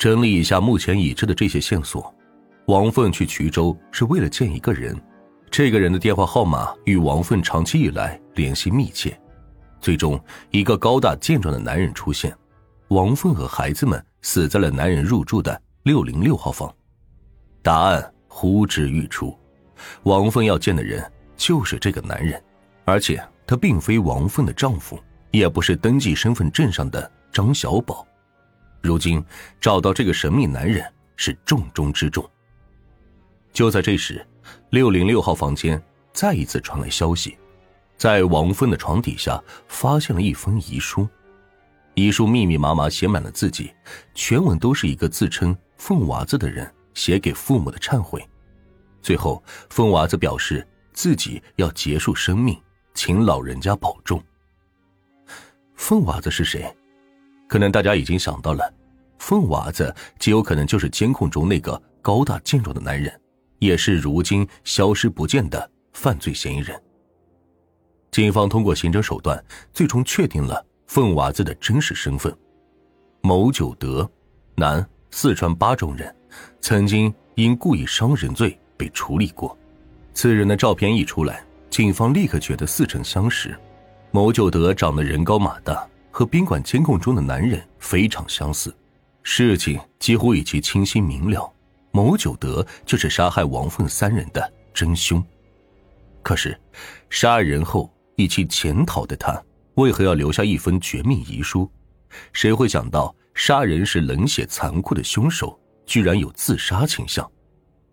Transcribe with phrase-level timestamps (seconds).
[0.00, 2.14] 整理一下目前已知的这些线索，
[2.68, 4.98] 王凤去衢州是为了见一个人，
[5.50, 9.14] 这个人的电话号码与王凤长期以来联系密切。
[9.78, 10.18] 最终，
[10.52, 12.34] 一个高大健壮的男人出现，
[12.88, 16.74] 王凤和孩子们死在了男人入住的六零六号房。
[17.60, 19.38] 答案呼之欲出，
[20.04, 21.04] 王凤要见的人
[21.36, 22.42] 就是这个男人，
[22.86, 24.98] 而且他并非王凤的丈夫，
[25.30, 28.06] 也不是登记身份证上的张小宝。
[28.82, 29.24] 如今
[29.60, 30.84] 找到这个神秘男人
[31.16, 32.28] 是重中之重。
[33.52, 34.26] 就在这时，
[34.70, 37.36] 六零六号房间再一次传来消息。
[37.96, 41.06] 在王芬的床底下发现了一封遗书，
[41.94, 43.74] 遗书密密麻麻写满了字迹，
[44.14, 48.26] 全文都是一个自称凤娃子的人写给父母的忏悔。
[49.02, 52.58] 最后，凤娃子表示自己要结束生命，
[52.94, 54.22] 请老人家保重。
[55.74, 56.74] 凤娃子是谁？
[57.50, 58.72] 可能大家已经想到了，
[59.18, 63.12] 凤娃子极有可能就是监控中那个高大健壮的男人，
[63.58, 66.80] 也是如今消失不见的犯罪嫌疑人。
[68.12, 72.32] 警方通过刑侦手段，最终确定了凤娃子的真实身份：
[73.20, 74.08] 牟九德，
[74.54, 76.14] 男，四川巴中人，
[76.60, 79.58] 曾经因故意伤人罪被处理过。
[80.14, 83.58] 此人的照片一出来，警方立刻觉得似曾相识。
[84.12, 88.74] 牟九德长得人高马大，和宾馆监控中的男人非常相似。
[89.22, 91.52] 事情几乎已经清晰明了，
[91.92, 95.22] 牟九德就是杀害王凤三人的真凶。
[96.22, 96.58] 可是，
[97.08, 97.90] 杀人后。
[98.16, 99.42] 意气潜逃的他，
[99.76, 101.66] 为何要留下一封绝命遗书？
[102.34, 107.26] 谁会想到杀人是冷血残酷的凶手，居然有自杀倾向？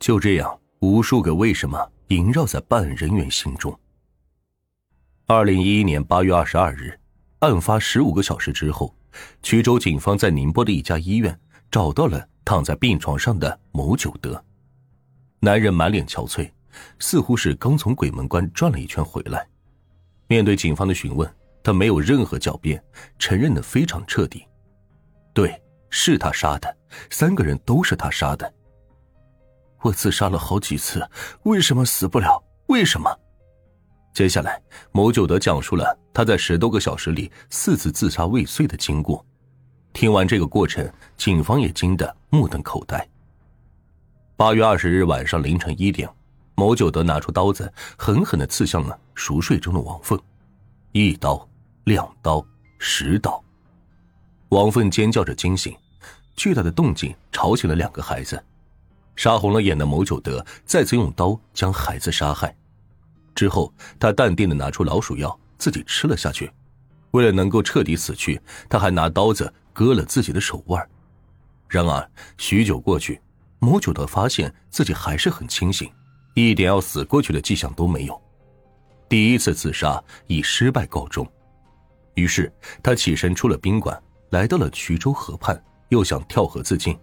[0.00, 3.78] 就这样，无数个为什么萦绕在办案人员心中。
[5.26, 6.98] 二零一一年八月二十二日，
[7.46, 8.94] 案发十五个小时之后，
[9.42, 11.38] 衢州警方在宁波的一家医院
[11.70, 14.42] 找到了躺在病床上的牟九德。
[15.40, 16.50] 男人满脸憔悴，
[16.98, 19.46] 似乎是刚从鬼门关转了一圈回来。
[20.26, 22.82] 面对警方的询问，他没有任何狡辩，
[23.18, 24.44] 承认的非常彻底。
[25.32, 26.76] 对，是他杀的，
[27.10, 28.52] 三个人都是他杀的。
[29.82, 31.08] 我自杀了好几次，
[31.44, 32.42] 为什么死不了？
[32.66, 33.16] 为什么？
[34.16, 34.58] 接下来，
[34.92, 39.22] 牟九德讲述了他在十多个小时里四次自杀未遂的经过。
[39.92, 43.06] 听完这个过程，警方也惊得目瞪口呆。
[44.34, 46.08] 八月二十日晚上凌晨一点。
[46.54, 50.18] 牟九德拿出刀子，狠狠的刺向了熟睡中的王凤，
[50.92, 51.46] 一刀、
[51.84, 52.42] 两刀、
[52.78, 53.44] 十刀。
[54.48, 55.76] 王凤尖叫着惊醒，
[56.34, 58.42] 巨大的动静吵醒了两个孩子。
[59.14, 62.56] 杀红了眼的牟九德再次用刀将孩子杀害，
[63.36, 66.50] 之后他淡定的拿出老鼠药，自己吃了下去。
[67.12, 70.84] 为了能够彻底死去，他还拿刀子割了自己的手腕。
[71.68, 73.20] 然而许久过去，
[73.58, 75.88] 牟九德发现自己还是很清醒。
[76.34, 78.22] 一点要死过去的迹象都没有，
[79.08, 81.26] 第一次自杀以失败告终。
[82.14, 83.98] 于是他起身出了宾馆，
[84.30, 85.58] 来到了衢州河畔，
[85.88, 86.94] 又想跳河自尽。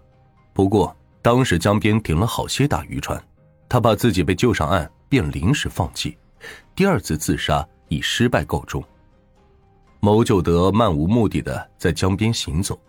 [0.53, 3.19] 不过当时江边停了好些大渔船，
[3.67, 6.15] 他怕自己被救上岸，便临时放弃。
[6.75, 8.83] 第二次自杀以失败告终。
[9.99, 12.79] 牟九德漫无目的的在江边行走，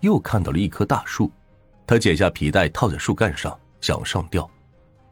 [0.00, 1.30] 又看到了一棵大树，
[1.86, 4.48] 他解下皮带套在树干上，想上吊。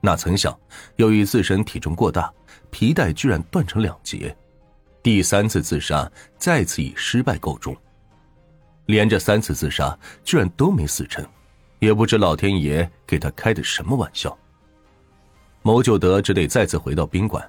[0.00, 0.58] 哪曾想，
[0.96, 2.32] 由于自身体重过大，
[2.70, 4.34] 皮带居然断成两截。
[5.02, 7.76] 第三次自杀再次以失败告终。
[8.86, 11.24] 连着三次自杀，居然都没死成，
[11.78, 14.36] 也不知老天爷给他开的什么玩笑。
[15.62, 17.48] 牟九德只得再次回到宾馆，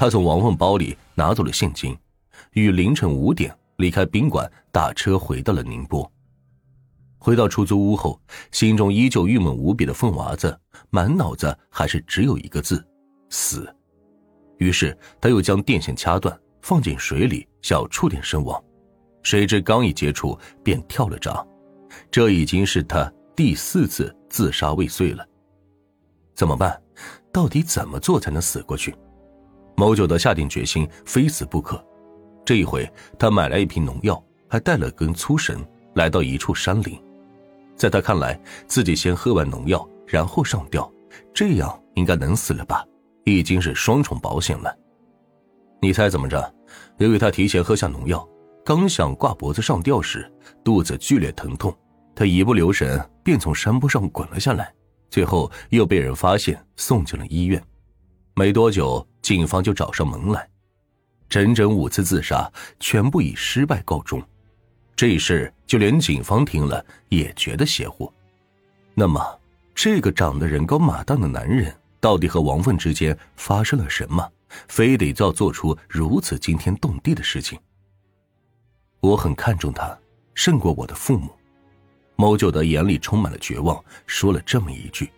[0.00, 1.94] 他从王凤包里拿走了现金，
[2.52, 6.10] 于凌晨五点离开宾馆，打车回到了宁波。
[7.18, 8.18] 回到出租屋后，
[8.50, 12.82] 心中依旧郁闷无比的凤娃子，满脑子还是只有一个字：
[13.28, 13.68] 死。
[14.56, 18.58] 于是他又将电线掐断，放进水里，想触电身亡。
[19.22, 20.34] 谁知刚一接触，
[20.64, 21.46] 便跳了闸。
[22.10, 25.22] 这已经是他第四次自杀未遂了。
[26.34, 26.82] 怎么办？
[27.30, 28.96] 到底怎么做才能死过去？
[29.80, 31.82] 某九德下定决心，非死不可。
[32.44, 32.86] 这一回，
[33.18, 37.02] 他买来一瓶农药，还带了根粗绳，来到一处山林。
[37.76, 40.92] 在他看来，自己先喝完农药，然后上吊，
[41.32, 42.84] 这样应该能死了吧？
[43.24, 44.70] 已经是双重保险了。
[45.80, 46.54] 你猜怎么着？
[46.98, 48.28] 由于他提前喝下农药，
[48.62, 50.30] 刚想挂脖子上吊时，
[50.62, 51.74] 肚子剧烈疼痛，
[52.14, 54.70] 他一不留神便从山坡上滚了下来，
[55.08, 57.58] 最后又被人发现，送进了医院。
[58.34, 60.48] 没多久，警方就找上门来。
[61.28, 62.50] 整整五次自杀，
[62.80, 64.22] 全部以失败告终。
[64.96, 68.12] 这事就连警方听了也觉得邪乎。
[68.94, 69.40] 那么，
[69.74, 74.28] 这个长得人高马大的男人到底和王凤之间发生了什么？
[74.66, 77.56] 非得要做出如此惊天动地的事情？
[78.98, 79.96] 我很看重他，
[80.34, 81.30] 胜过我的父母。
[82.16, 85.08] 牟九德眼里充满了绝望，说了这么一句：“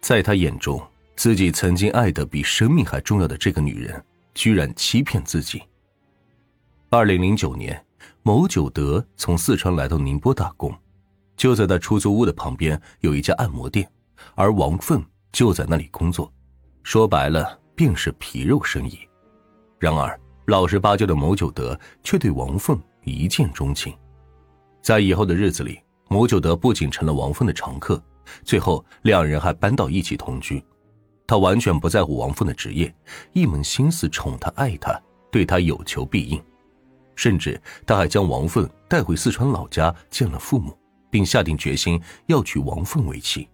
[0.00, 0.82] 在他眼中，
[1.16, 5.62] 自己曾经爱的比生命还重要的这个女人，居然欺骗自己。”
[6.90, 7.84] 二零零九年，
[8.22, 10.72] 某九德从四川来到宁波打工，
[11.36, 13.88] 就在他出租屋的旁边有一家按摩店，
[14.34, 16.32] 而王凤就在那里工作。
[16.82, 18.98] 说白了，便是皮肉生意。
[19.78, 23.92] 然而，老实巴交的某九德却对王凤一见钟情，
[24.82, 25.80] 在以后的日子里。
[26.10, 28.00] 某九德不仅成了王凤的常客，
[28.44, 30.62] 最后两人还搬到一起同居。
[31.26, 32.94] 他完全不在乎王凤的职业，
[33.32, 35.00] 一门心思宠她、爱她，
[35.30, 36.42] 对她有求必应。
[37.16, 40.76] 甚至他还将王凤带回四川老家见了父母，
[41.10, 43.48] 并下定决心要娶王凤为妻。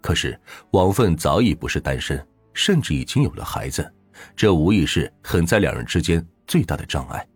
[0.00, 0.38] 可是
[0.70, 3.92] 王凤早已不是单身，甚至已经有了孩子，
[4.36, 7.26] 这无疑是横在两人之间最大的障碍。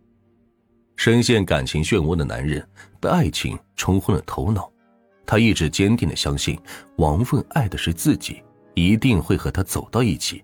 [0.95, 2.65] 深陷感情漩涡的男人
[2.99, 4.71] 被爱情冲昏了头脑，
[5.25, 6.57] 他一直坚定的相信
[6.95, 8.41] 王凤爱的是自己，
[8.79, 10.41] 一定会和他走到一起。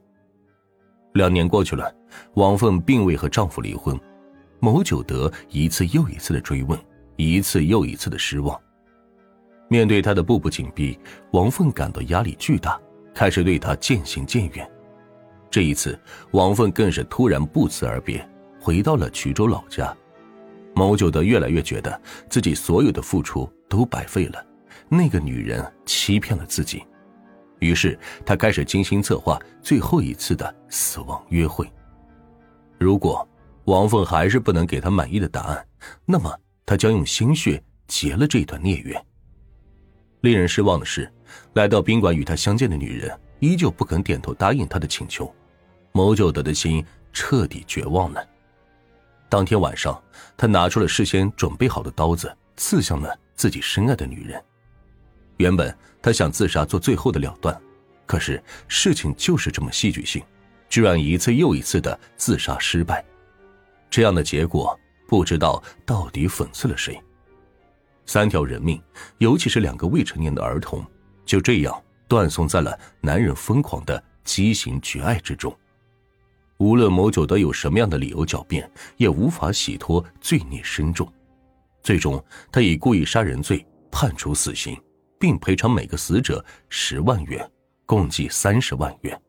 [1.14, 1.90] 两年过去了，
[2.34, 3.98] 王凤并未和丈夫离婚，
[4.60, 6.78] 某九德一次又一次的追问，
[7.16, 8.60] 一次又一次的失望。
[9.70, 11.00] 面对他的步步紧逼，
[11.32, 12.78] 王凤感到压力巨大，
[13.14, 14.70] 开始对他渐行渐远。
[15.50, 15.98] 这一次，
[16.32, 18.28] 王凤更是突然不辞而别，
[18.60, 19.96] 回到了衢州老家。
[20.76, 24.46] 牟九德越来越觉得自己所有的付出都白费了，
[24.90, 26.84] 那个女人欺骗了自己，
[27.60, 31.70] 于是他开始精心策划最后一次的死亡约会。
[32.78, 33.28] 如果
[33.66, 35.68] 王凤还是不能给他满意的答案，
[36.06, 39.06] 那么他将用心血结了这段孽缘。
[40.22, 41.12] 令人失望的是，
[41.54, 45.34] 来到宾馆与他相见的女人依旧不肯点头答应他的请求，
[45.92, 48.28] 牟九德的心彻底绝望了。
[49.30, 50.02] 当天晚上，
[50.38, 54.44] 他拿出了事先准备好的刀子，刺向了自己深爱的女人。
[55.38, 57.60] 原本他想自杀做最后的了断，
[58.06, 60.24] 可是事情就是这么戏剧性，
[60.70, 63.04] 居然一次又一次的自杀失败。
[63.90, 64.78] 这样的结果，
[65.08, 67.00] 不知道到底讽刺了谁。
[68.06, 68.82] 三条人命，
[69.18, 70.86] 尤其是两个未成年的儿童，
[71.26, 75.56] 就这样断送在了男人疯狂的畸形绝爱之中。
[76.58, 81.12] 无论某九德有什么样的理由狡辩，也无法洗脱罪孽深重。
[81.84, 84.78] 最终，他以故意杀人罪判处死刑，
[85.20, 87.50] 并赔偿每个死者十万元，
[87.86, 89.22] 共计三十万元。